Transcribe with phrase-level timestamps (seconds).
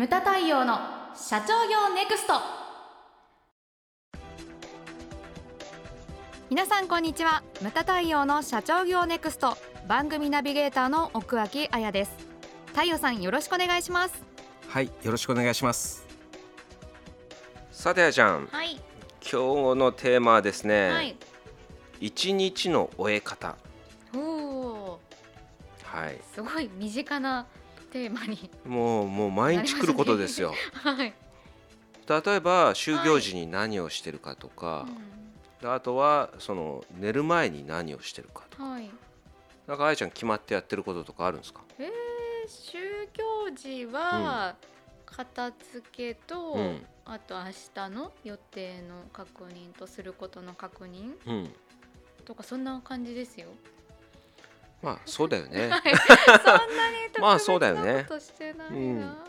[0.00, 0.78] ムタ太陽の
[1.14, 2.32] 社長業ネクスト。
[6.48, 7.42] 皆さんこんにちは。
[7.60, 9.58] ムタ太陽の社長業ネクスト。
[9.86, 12.12] 番組ナビゲーターの奥脇彩です。
[12.68, 14.24] 太陽さんよろしくお願いします。
[14.68, 16.06] はいよろしくお願いします。
[17.70, 18.46] さてあやちゃん。
[18.46, 18.76] はい。
[19.20, 21.16] 今日のテーマはですね、はい。
[22.00, 23.54] 一日の終え方。
[24.14, 25.00] おお
[25.82, 26.18] はい。
[26.34, 27.44] すごい身近な
[27.90, 28.50] テーマに。
[28.64, 30.54] もうもう毎日来ることですよ。
[30.72, 31.12] はい、
[32.08, 34.86] 例えば就業時に何をしてるかとか、
[35.60, 38.64] であとはその寝る前に何をしてるかとか。
[38.64, 38.90] うんはい。
[39.66, 41.60] なんかあやちゃん決まってやってることとかあるんですか？
[41.78, 41.88] えー、
[42.48, 44.56] 就業時は
[45.06, 46.86] 片付けと、うん。
[47.04, 51.50] あと明日の予定の確認とすることの確認うん。
[52.24, 53.48] とかそんな感じですよ。
[54.82, 55.68] まあそうだよね。
[55.68, 59.24] はい、 そんなに特まあそうだよね別なことしてないな。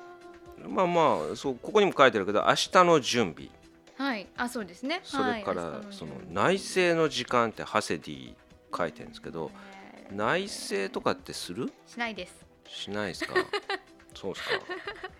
[0.67, 3.49] まあまあそうここにも書いてあるけど明日の準備。
[3.97, 5.01] はい、あそうですね。
[5.03, 8.35] それから、はいその内政の時間ってハセディ
[8.75, 9.51] 書いてるんですけど
[10.07, 10.15] えー。
[10.15, 11.71] 内政とかってする？
[11.85, 12.33] しないです。
[12.67, 13.33] しないですか？
[14.15, 14.55] そうですか、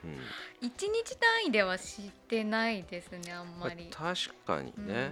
[0.04, 0.20] うん。
[0.68, 3.90] 一日単位ではしてないですねあんまり。
[3.98, 5.12] まあ確かにね、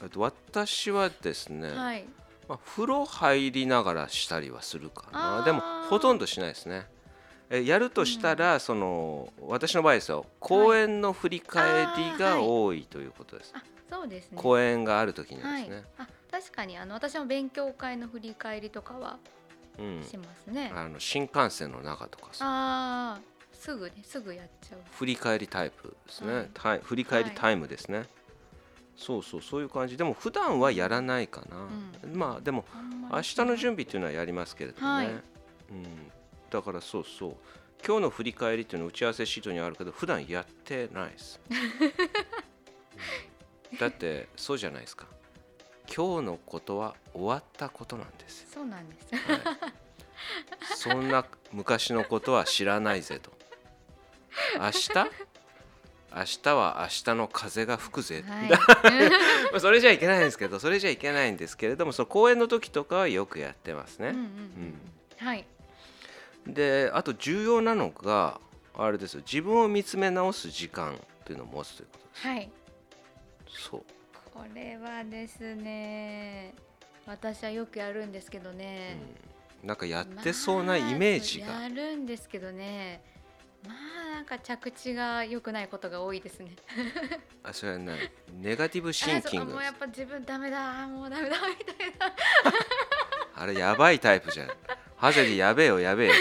[0.00, 2.04] うえっと私はですね、んはい。
[2.52, 5.42] まあ、風呂入りながらしたりはするかな。
[5.42, 6.86] でもほとんどしないですね。
[7.48, 14.36] えやるとしたら、その私の場合ですよ公演の振り返りが多いということです、あそうですね。
[14.36, 15.84] 公演がある時にははいですね、。
[15.96, 19.16] あ確かにあの私も勉強会の振り返りとかは
[19.78, 20.02] うん。
[20.02, 20.70] しますね。
[20.74, 22.44] あの新幹線の中とかさ。
[22.46, 23.20] ああ
[23.54, 24.80] すぐねすぐやっちゃう。
[24.90, 26.80] 振り返りタイプですね、はい。
[26.82, 28.04] 振り返りタイムですね、
[28.96, 29.96] そうそうそういう感じ。
[29.96, 31.68] でも普段はやらないかな、
[32.14, 32.64] まあでも
[33.10, 35.06] 明日の準備っていうのはやりますけれどもね、はい。
[35.06, 35.22] うん、
[36.50, 37.36] だからそうそう。
[37.84, 41.40] 今日の振り返りっていうのは打ち合わせシートにあるけど普段やってないです、
[43.72, 43.78] うん。
[43.78, 45.06] だってそうじゃないですか。
[45.94, 49.14] 今日のことは終わったことなんですよ、そうなんです。
[49.16, 49.40] はい、
[50.76, 53.32] そんな昔のことは知らないぜと。
[54.60, 54.92] 明日？
[56.16, 58.50] 明日は明日の風が吹くぜ、はい。
[59.50, 65.44] まあそれじゃいけないんですけどそれじゃいけないんですけれどもその公演の時とかはよくやってますね、うんうんうんはい。
[66.46, 68.40] であと重要なのが
[68.74, 69.22] あれですよ。
[69.24, 72.50] 自分を見つめ直す時間というのを持つということではい。
[73.48, 73.84] すそう。
[74.32, 76.54] これはですね
[77.06, 78.96] 私はよくやるんですけどね、
[79.62, 83.02] うん、なんかやってそうなイメージが、まあやるんですけどね
[83.66, 86.54] まあなんか着地が良くないことが多いですね。
[87.42, 87.98] あそれは何
[88.40, 89.52] ネガティブ シンキング。
[89.52, 92.14] もうやっぱ自分ダメだもうダメだみたいな。
[93.34, 94.50] あれやばいタイプじゃん。
[94.96, 96.14] ハゼリやべえよやべえよ。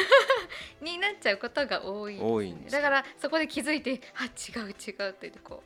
[0.81, 5.61] になっちゃうことが多い多いんですだからそこで気づいてあ違う違うってこ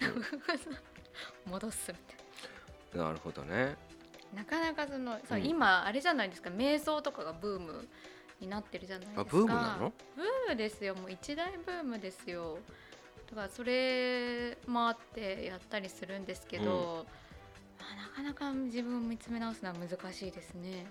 [0.00, 3.12] う戻すみたいな。
[3.12, 3.76] るほどね。
[4.34, 5.44] ななかなかそのうん。
[5.44, 6.50] 今あれじゃないですか。
[6.50, 7.88] 瞑想とかがブーム
[8.40, 9.20] になってるじゃないですか。
[9.20, 9.92] あブームなの？
[10.16, 10.94] ブームですよ。
[10.94, 12.58] もう一大ブームですよ。
[13.30, 17.06] だからそれもあってやったりするんですけど、
[17.78, 17.86] ま
[18.18, 20.86] あ、なかなか自分を見つめ直すのは難しいですね。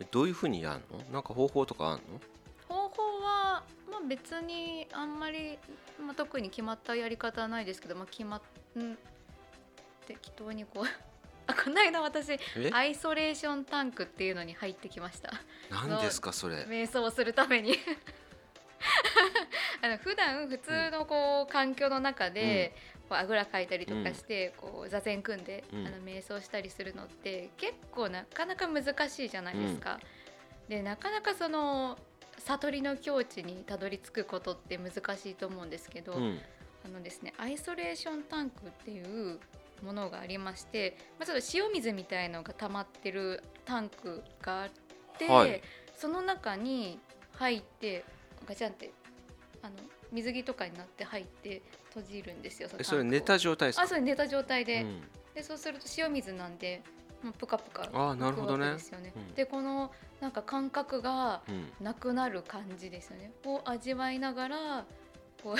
[0.00, 1.04] えどういうふうにやるの？
[1.12, 2.20] なんか方法とかあるの？
[2.68, 5.58] 方法は、まあ、別にあんまり、
[6.04, 8.42] まあ、特に決まったやり方はないですけど、まあ、決まっ
[8.82, 8.96] ん
[10.06, 10.84] 適当にこう
[11.46, 12.38] あこの間私え？
[12.72, 15.32] アイソレーションタンクっていうのに入ってきました。
[15.70, 16.64] 何ですかそれ？
[16.66, 17.76] 瞑想をするために。
[19.82, 22.74] あの普段普通のこう環境の中で、
[23.08, 25.86] こうあぐらかいたりとかして、こう座禅組んで、うん。
[25.86, 30.00] あの瞑想したりするのって結構なかなか難しいじゃないですか。
[30.68, 31.98] でなかなかその
[32.38, 36.40] 悟りの境地にたどり着くことって難しいと思うんですけど、うん。
[36.84, 39.38] あのですねアイソレーションタンクっていう
[39.82, 44.70] ものがありまして、まあ、ちょっと塩水みたいのが溜まってるタンクがあっ
[45.18, 45.60] て、はい。
[45.96, 46.98] その中に
[47.34, 48.04] 入って
[48.46, 48.90] ガチャンって
[49.62, 49.74] あの
[50.10, 52.68] 水着とかになって入って閉じるんですよ。
[52.82, 53.82] それ寝た状態ですか？
[53.82, 55.00] あそれ寝た状態で,、うん。
[55.34, 56.82] でそうすると塩水なんで
[57.22, 58.72] もうプカプカあーなるほどね。
[58.72, 59.12] ですよね。
[59.16, 59.34] うん。
[59.34, 61.72] でこのなんか感覚がうん。
[61.80, 63.32] なくなる感じですよね。
[63.44, 64.84] を味わいながら
[65.42, 65.56] こう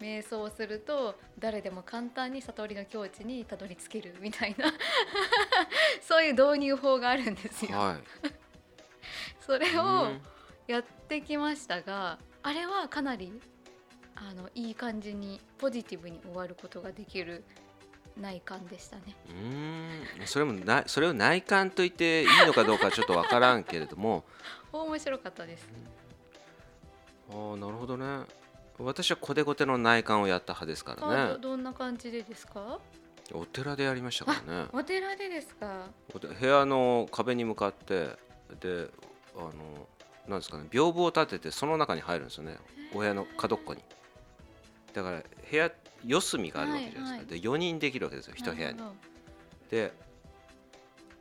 [0.00, 4.72] 瞑想をすると誰でも簡単に悟りの境地にたどり着けるみたいな。
[6.02, 7.78] そういう導入法があるんですよ。
[7.78, 8.02] はい。
[9.40, 10.20] それをうん。
[10.66, 13.40] やってきましたがあれはかなり
[14.16, 17.44] あのいい感じにポジティブに終わることができる
[18.16, 19.14] 内観でしたね。
[19.28, 20.26] うーん。
[20.26, 24.24] それもなそれを内観と言っていいのかどうかはちょっとわからんけれども。
[24.72, 25.68] 面白かったです。
[27.30, 28.24] ああなるほどね
[28.78, 32.78] 私はコテコテの内観をやった派ですからあねどどんな感じでですか？
[33.32, 34.68] お寺でやりましたからね。
[34.72, 35.86] お寺でですか？
[36.12, 38.10] 部屋の壁に向かって
[38.60, 38.88] で
[39.36, 39.52] あの
[40.28, 42.56] なんですかね屏風を立ててその中に入るんですよね。
[42.94, 43.82] お部屋の角っこに。
[44.92, 45.70] だから部屋
[46.04, 48.80] 四隅があるわけじゃないですか、で4人できるわけですよ一部屋に。
[49.70, 49.92] で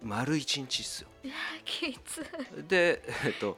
[0.03, 1.09] 丸一日っすよ。
[1.23, 2.23] いやきつい。
[2.67, 3.57] でえっと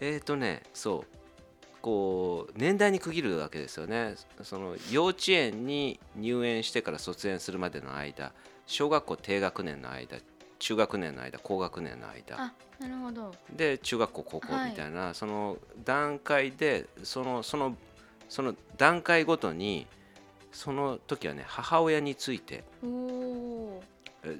[0.00, 1.21] えっとねそう
[1.82, 4.14] こう年代に区切るわけですよね。
[4.42, 8.32] その幼稚園に入園してから卒園するまでの間
[8.66, 10.18] 小学校低学年の間
[10.60, 12.40] 中学年の間高学年の間。
[12.40, 13.34] あなるほど。
[13.54, 17.76] で中学校高校みたいな、その段階でそのその
[18.28, 19.86] その段階ごとに
[20.52, 22.62] その時はね母親について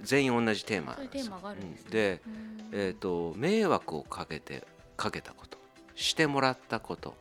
[0.02, 0.96] 全員同じテーマ
[1.90, 2.20] で
[2.74, 4.66] えー、と迷惑をかけて
[4.96, 5.58] かけたこと
[5.94, 7.14] してもらったこと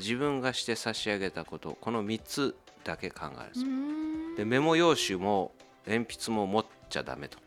[0.00, 5.52] 自分がして差し上げたことこの3つだけ考えるんでメモ用紙も
[5.86, 7.38] 鉛筆も持っちゃダメと。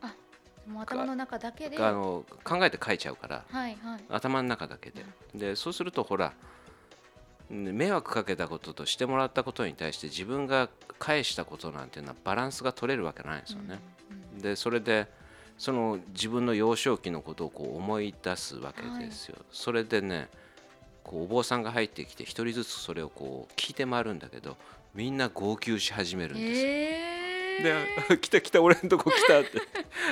[0.79, 1.77] 頭の中だけで。
[1.77, 4.03] あの考えて書いちゃうからはいはい。
[4.09, 5.05] 頭の中だけで。
[5.35, 6.33] でそうするとほら
[7.51, 13.79] うん迷惑かけたこととしてもらったことに対して自分が返したことなんていうのはバランスが取れるわけないんですよね、
[14.35, 15.07] うんでそれで
[15.57, 20.27] その自分の幼少期のことをこう思い出すわけですよ、それでね
[21.03, 24.57] こうお坊さんが入ってきて一人ずつそれをこう聞いて回るんだけど
[24.93, 27.73] みんな号泣し始めるんですよ、えー、で
[28.09, 29.61] あ 来た来た俺んとこ来たって。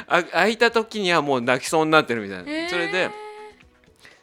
[0.07, 2.69] あ開いた時にはもう泣きそうになってるみたいな、えー。
[2.69, 3.09] それで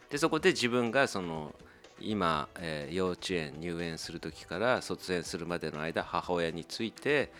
[0.09, 1.55] でそこで自分がその
[2.01, 7.31] 今、えー幼稚園入園する時から卒園するまでの間母親について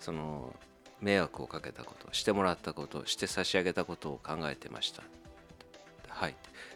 [0.00, 0.54] その
[1.00, 5.02] 迷惑をかけたことしてもらったことして差し上げたことを考えてました
[6.18, 6.34] はい。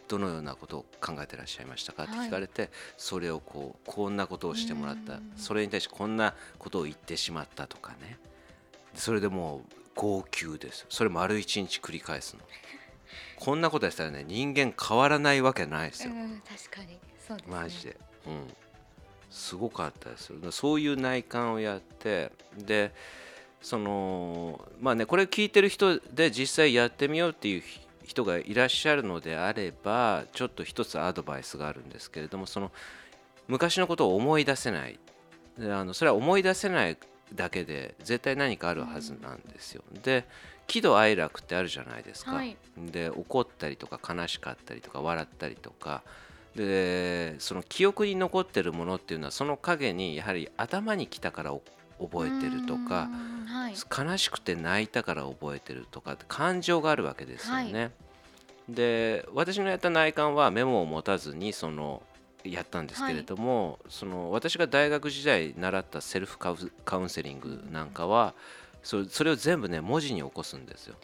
[0.08, 5.14] どのようなことを考えてらっしゃいましたかって聞かれて、それをこうこんなことをしてもらった。
[5.14, 5.32] うん。
[5.36, 8.18] それに対してこんなことを言ってしまったとかね。
[8.94, 9.60] それでもう
[9.96, 10.86] 号泣です。
[10.88, 12.42] それ丸一日繰り返すの。
[13.36, 16.98] こんなことやったらね人間変わらないわけないですよ、うん確かに。
[17.26, 17.56] そうですね。
[17.56, 17.96] マジで、
[18.28, 18.54] うん、
[19.30, 20.52] すごかったですよ。
[20.52, 22.92] そういう内観をやってで
[23.60, 27.62] そのまあねこれ聞いてる人で実際やってみようっていう
[28.04, 32.70] 人がいらっしゃるのであればちょっと一つアドバイスがあるんですけれどもその
[33.48, 34.98] 昔のことを思い出せない
[35.58, 36.96] であのそれは思い出せない
[37.34, 39.82] だけで絶対何かあるはずなんですよ。
[40.02, 40.26] で
[40.66, 42.32] 喜怒哀楽ってあるじゃないですか。
[42.32, 46.02] はいで怒ったりとか悲しかったりとか笑ったりとか
[46.54, 51.62] でその記憶に残ってるものっていうのはその影にやはり頭に来たからお
[52.00, 57.90] 覚えてるとかうんはい悲しくて泣いたから覚えてるとかって感情があるわけですよね。
[58.68, 62.02] で私のやった内観はメモを持たずにその
[62.44, 68.34] やったんですけれども、その私が大学時代習ったセルフカウカウンセリングなんかは
[68.82, 70.96] そそれを全部ね文字に起こすんですよ。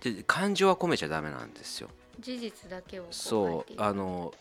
[0.00, 1.88] で感情は込めちゃダメなんですよ。
[2.20, 4.34] 事実だけをそいうあの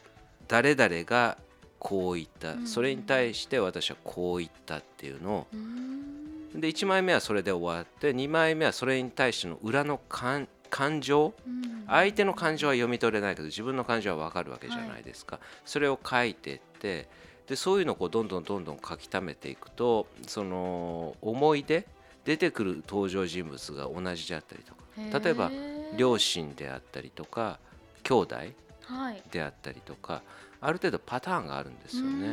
[0.47, 1.37] 誰々が
[1.83, 2.67] こう言った、うん。
[2.67, 5.47] それに対して私はこう言ったっていうのを。
[5.51, 6.61] うーん。
[6.61, 11.33] で1枚目はそれで終わって2枚目はそれに対しての裏の感感情。
[11.45, 11.83] うん。
[11.87, 17.09] 相手の感情は読み取れないけど自分の感情は分かるわけじゃないですか、それを書いてって
[17.47, 21.85] でそういうのをこうどんどんどんどん書き溜めていくとその思い出
[22.23, 24.81] 出てくる登場人物が同じであったりとか。
[25.19, 25.51] 例えば
[25.97, 27.59] 両親であったりとか
[28.03, 28.35] 兄弟
[28.83, 29.23] はい。
[29.31, 30.21] であったりとか
[30.61, 32.27] ある程度パターンがあるんですよね。
[32.27, 32.31] う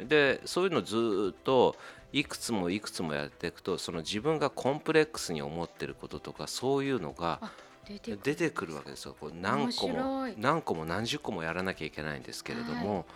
[0.00, 1.76] うん、でそういうのずーっと
[2.12, 7.52] いくつもいくつもやっていくとその自分がコンプレックスに思ってることとかそういうのがあ
[7.86, 9.16] 出てくるわけですよ。
[9.18, 13.06] こう何個面も何個も何十個もやらなきゃいけないんですけれども、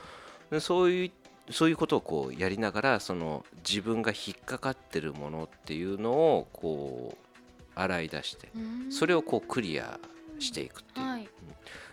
[0.51, 1.11] でそういう
[1.51, 8.49] そういうことをこうやりながらその自分が引っかかってるものっていうのをこう洗い出して
[8.91, 9.99] それをこうクリア
[10.39, 11.29] していくっていう、はい。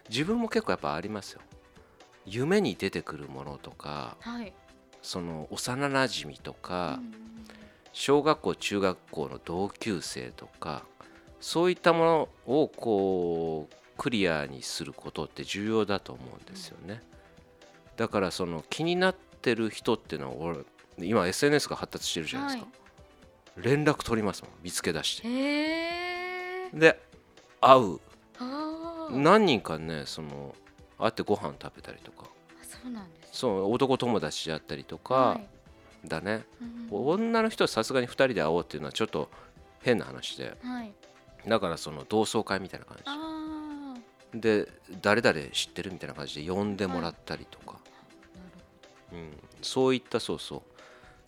[0.09, 1.41] 自分も結構やっぱありますよ
[2.25, 4.53] 夢に出てくるものとかはい。
[5.01, 7.21] その幼なじみとか、うん
[7.93, 10.83] 小学校中学校の同級生とか
[11.39, 17.01] そういったものをこうクリアにすることって重要だと思うんですよね。
[17.97, 20.59] だからその気になってる人っていうのは俺
[20.99, 22.71] 今 SNS が発達してるじゃないですか、
[23.57, 25.27] 連絡取りますもん見つけ出して。
[26.73, 26.99] で
[27.59, 27.99] 会う。
[29.11, 30.55] 何人かねその
[31.01, 32.29] 会ってご飯食べたりとか。
[32.62, 35.48] あそうなんですそう男友達であったりとかはい。
[36.08, 39.29] だね、うん女の人はさすがに2人で会おうっていうのはちょっと
[39.81, 40.58] 変な話で。
[40.62, 40.93] はい。
[41.48, 43.96] だからその同窓会みたいな感あ
[44.34, 44.67] で
[45.01, 47.79] 誰々知ってるみたいな感じで呼んでもらったりとか、
[49.12, 50.62] なるうん、そういったそうそう。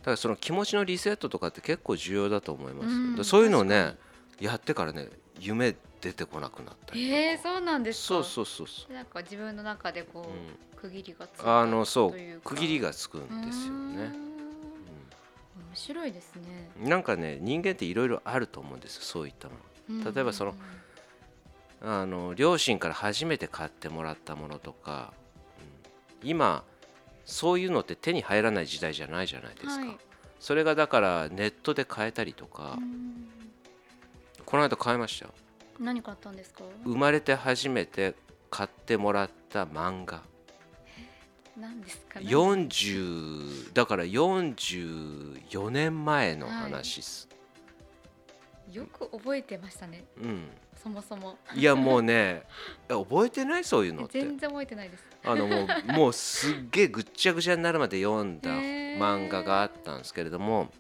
[0.01, 3.96] だからその気持ちのリセットとかって結構重要だと思います、うんそういうのを確ね
[4.39, 5.08] やってからね
[5.39, 8.07] 夢出てこなくなったりとか、えー、そうなんですか。
[8.07, 8.93] そうそうそうそう。
[8.93, 10.74] なんか自分の中でこう、うん。
[10.83, 14.12] 区切りがついたあのそう区切りがつくんですよね、
[15.55, 16.72] 面白いですね。
[16.81, 19.55] うんなんかね人間っていろいろあると思うんですよそういったも
[19.89, 20.12] の。
[20.13, 20.55] 例えばその
[21.81, 25.13] あの両親から初めて買ってもらったものとか、
[26.22, 26.29] うん。
[26.29, 26.65] 今
[27.24, 29.98] そういうのって手に入らない時代じゃないじゃないですか、はい。
[30.41, 33.29] それがだからネットで買えたりとか、うん。
[34.45, 35.33] この間買いましたよ
[35.80, 36.63] 何買ったんですか？
[36.84, 38.15] 生まれて初めて
[38.50, 40.22] 買ってもらった漫画。
[41.58, 47.30] 何ですかね？40だから44年前の話です、
[48.72, 50.03] よく覚えてましたね。
[50.22, 50.50] うん。
[50.82, 51.38] そもそも。
[51.53, 52.44] いやもうね
[52.89, 53.63] え覚えてない？
[53.63, 54.20] そういうのって。
[54.20, 55.06] 全然覚えてないです。
[55.24, 60.72] あのもう もうすっげえぐっちゃぐちゃになるまで読んだ漫画があったんですけれども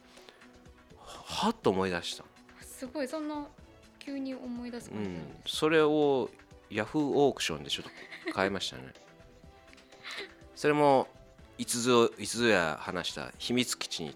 [0.97, 2.25] はっと思い出した、
[2.61, 3.07] すごい。
[3.07, 3.45] そんな
[4.03, 5.55] 急に思い出すう感じなんんで、す。
[5.55, 6.29] それを
[6.69, 8.93] ヤフーオークションでちょっと買いましたね。
[10.55, 11.07] それも
[11.57, 14.09] いつぞいつぞや話した秘密基地に。
[14.11, 14.15] うん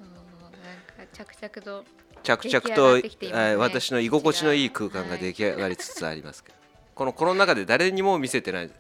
[0.98, 1.86] なんか着々と
[2.24, 3.32] 着々と、ね。
[3.32, 6.58] はい私の居心地のいい空間が出来上がりつつありますけど、
[6.96, 8.72] このコロナ禍で誰にも見せてない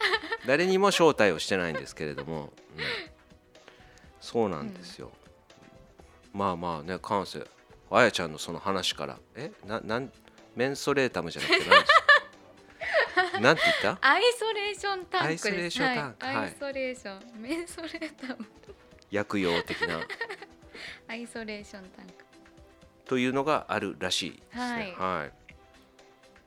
[0.46, 2.84] 誰にも招待をしてないんですけれども、うん。
[4.20, 5.12] そうなんですよ、
[6.34, 7.46] まあまあね感性。
[7.90, 9.18] あやちゃんのその話から。
[9.36, 10.12] えななん
[10.58, 11.94] メンソレータムじゃなくて何でし
[13.34, 13.40] た？
[13.40, 13.98] なんて言った？
[14.02, 15.48] アイソレーションタンクです。
[15.48, 16.46] アイソレーションタンクはい、はい。
[16.46, 18.46] アイソレーションメンソレータム。
[19.12, 20.00] 薬用的な。
[21.08, 22.14] アイソレーションタンク。
[23.06, 24.96] というのがあるらしいですね。
[24.98, 25.20] はい。
[25.22, 25.32] はい。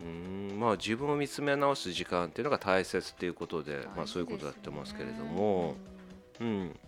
[0.00, 0.06] うー
[0.54, 5.76] んまあ自分を見つめ直す時間っていうのが大切っていうことで、まあそういうことだってますけれども、
[6.40, 6.78] うん、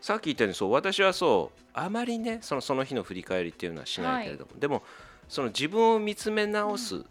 [0.00, 4.82] さっき言ったようにそう私はそうあまりねそのその日の振り返りっていうのはしないけれども、でも
[5.28, 7.04] その自分を見つめ直す、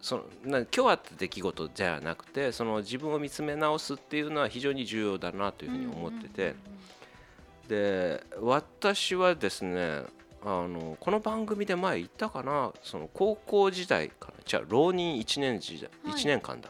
[0.00, 6.54] そのな今日あった出来事じゃなくてその自分を見つめ直すっていうのは非常に重要だなというふうに思ってて、
[7.68, 10.02] で私はですね
[10.44, 16.20] あのこの番組で前言ったかなその高校時代かなじゃあ浪人1年時代、はい。
[16.20, 16.68] 1年間だ。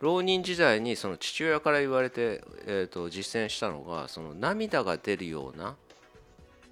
[0.00, 5.76] 浪人時代にその父親から言われて、えー、と実践したのがその涙が出るような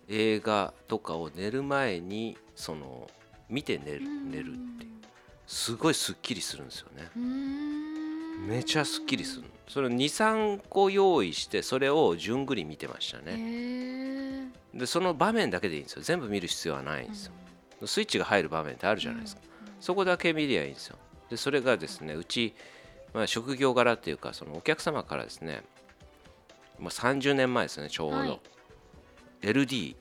[0.08, 3.10] 映画とかを寝る前にその
[3.48, 4.90] 見て寝る寝るっていう。
[5.46, 7.10] すごいすっきりするんですよね。
[8.46, 14.78] めちゃすっきりするそれを23個用意してそれを順繰り見てましたへねー。
[14.78, 16.02] でその場面だけでいいんですよ。
[16.02, 17.32] 全部見る必要はないんですよ。
[17.84, 19.42] スイッチが入る場面ってあるじゃないですか。
[19.80, 20.96] そこだけ見りゃいいんですよ。
[21.30, 22.54] でそれがですねうち、
[23.12, 25.62] まあ、職業柄っていうかそのお客様からですね、
[26.78, 28.40] まあ、30年前ですねちょうど、はい
[29.42, 29.96] LD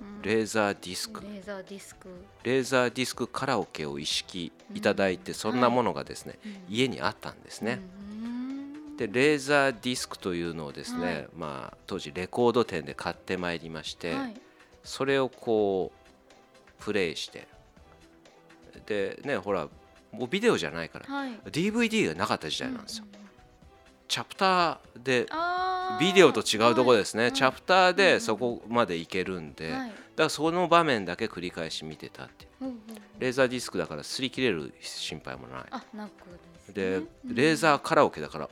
[0.00, 0.22] うん。
[0.22, 1.20] レーザーディスク。
[1.22, 2.08] レーザーディスク。
[2.44, 6.74] レーザーディスクカラオケを意識いただいて、うんそんなものがですね、うん。
[6.74, 7.80] 家にあったんですね、
[8.12, 11.28] うんでレーザーディスクというのをですね、はい。
[11.36, 14.34] まあ、当時レコード店で買ってまいりまして、はい。
[14.82, 17.46] それをこうプレイして
[18.86, 19.68] でねほら
[20.10, 21.32] もうビデオじゃないから、はい。
[21.46, 23.04] DVD がなかった時代なんですよ、
[24.08, 25.26] チャプターで
[26.00, 27.32] ビデオと違うところですね、はい。
[27.34, 29.88] チャプターうんうんでそこまでいけるんで、はい。
[29.90, 32.50] だからその場面だけ繰り返し見てたっていう。
[32.60, 35.62] ほうほうレーザーディスクだから擦り切れる心配もない。
[35.70, 37.06] あなくでね。
[37.26, 37.34] うん。
[37.34, 38.48] レーザーカラオケだから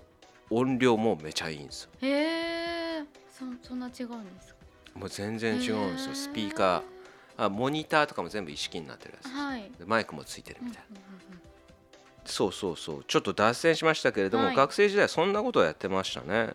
[0.51, 1.91] 音量もめちゃいいんですよ。
[2.03, 4.57] へえそそんな違うんですか？
[4.95, 6.15] もう全然違うんですよ。
[6.15, 7.45] スピーカー。
[7.45, 9.71] あモニターとかも全部一式になってるやつはい。
[9.79, 11.41] でマイクもついてるみたいな、うんうんうん
[12.27, 13.05] そうそうそう。
[13.07, 14.57] ちょっと脱線しましたけれども、はい。
[14.57, 16.55] 学生時代そんなことをやってましたね。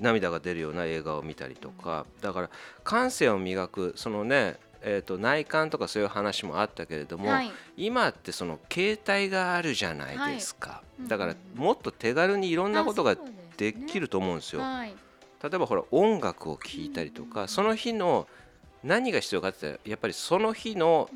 [0.00, 2.06] 涙が出るような映画を見たりとか。
[2.20, 2.50] だから
[2.84, 4.58] 感性を磨くそのね
[4.88, 7.50] えー、と内観とかそういう話もあったけれども、はい。
[7.76, 11.08] 今ってその携帯があるじゃないですか、い。
[11.08, 13.16] だからもっと手軽にいろんなことが
[13.56, 14.62] できると思うんですよ。
[14.62, 14.94] はい。
[15.42, 18.28] 例えばほら音楽を聴いたりとか、その日の
[18.84, 21.10] 何が必要かってやっぱりその日の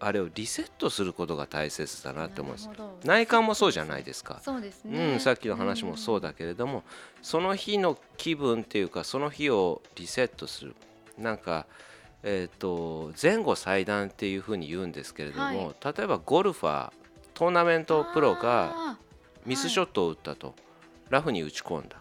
[0.00, 2.70] あれをリセットすることが大切だなって思うんです。
[3.04, 5.12] 内観もそうじゃないですか、そうですね。
[5.12, 6.82] うん、さっきの話もそうだけれども、
[7.22, 10.74] その日の気分っていうかその日をリセットする。
[11.18, 11.66] なんか、
[12.22, 15.94] えー、と前後祭壇っていうふうに言うんですけれども、はい。
[15.96, 16.92] 例えばゴルファー
[17.34, 18.98] トーナメントプロがあ
[19.44, 20.54] ミスショットを打ったと、
[21.10, 21.96] ラフに打ち込んだ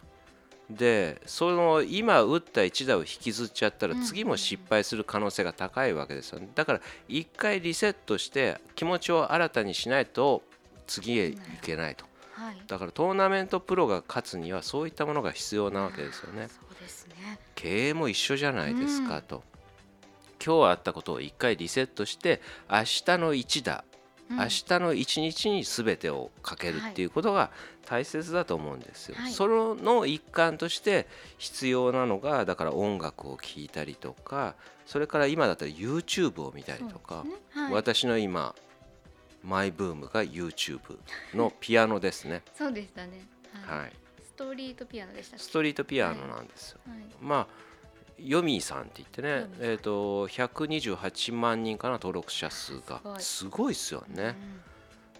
[0.69, 4.03] でその今打った一打を引きずっちゃったらうん。
[4.03, 6.49] 次も失敗する可能性が高いわけですよね。
[6.53, 10.43] だから一回リセットして気持ちを新たにしないと
[10.85, 12.57] 次へ行けないと、はい。
[12.67, 16.47] だからトーナメントプロが勝つにはそういったものが必要なわけですよね。
[16.47, 17.39] そうですね。
[17.55, 19.21] 経営も一緒じゃないですかうん。
[19.23, 19.43] と、
[20.43, 23.83] 今日あったことを一回リセットして明日の一打
[24.29, 24.37] うん。
[24.37, 27.51] 明日の一日に全てをかけるっていうことが
[27.85, 29.15] 大切だと思うんですよ。
[29.17, 29.31] はい。
[29.31, 31.07] その一環として
[31.37, 34.55] 必要なのがだから音楽を聴いたりとか
[34.85, 37.31] それから今だったら YouTube を見たりとか、ね。
[37.51, 38.55] はい、私の今
[39.43, 40.97] マイブームが YouTube
[41.33, 42.43] の ピアノですね。
[42.55, 43.25] そうでしたね、
[43.65, 43.79] はい。
[43.81, 46.79] はい、ストリートピアノでしたストリートピアノなんですよ。
[46.87, 46.97] はい。
[47.21, 47.68] まあ
[48.23, 54.35] ヨミーさんって言ってねえー、と128万人かな登録者数がすすごいですよね。
[54.63, 54.69] うん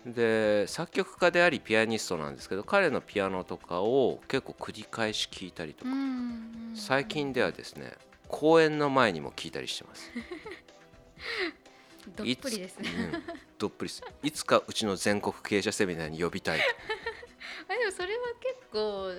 [0.05, 7.93] で作曲家でありピアニストなんですけど彼のピアノとかを結構繰り返し聴いたりとか、うん最近ではですね
[8.27, 10.11] 公演の前にも聴いたりしてます。
[12.15, 12.89] どっぷりですね。
[13.13, 13.23] うん
[13.57, 14.03] どっぷりです。
[14.23, 16.59] いつかうちの全国経営者セミナーに呼びたい。
[16.59, 16.63] と
[17.73, 19.11] あでもそれは結構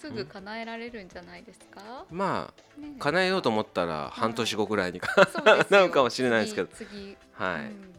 [0.00, 2.88] すぐ叶えられるんじゃないですか、まね。
[2.98, 6.68] あ叶えようと思ったら半年後ぐらいにかそうですよ なるかもしれないですけど。
[7.32, 7.94] はい、うん。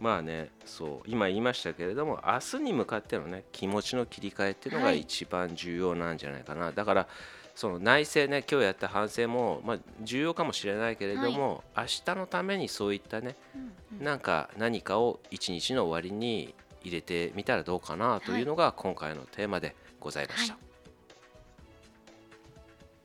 [0.00, 7.08] まあねそう今言いましたけれども明日に向かってのね気持ちの切り替えっていうのがはい一番重要なんじゃないかな、だから
[7.56, 14.04] その内省ね今日やった反省も、まあ、重要かもしれないけれども、明日のためにそういったねうんうん。
[14.04, 20.52] なんか何かを一日の終わりに入れてみたらどうかなというのが今回のテーマでございました。
[20.52, 20.67] はい